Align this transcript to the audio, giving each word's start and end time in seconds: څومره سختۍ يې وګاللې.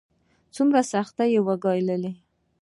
څومره 0.55 0.81
سختۍ 0.91 1.27
يې 1.35 1.41
وګاللې. 1.47 2.11